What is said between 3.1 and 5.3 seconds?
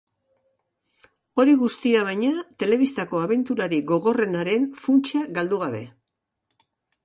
abenturarik gogorrenaren funtsa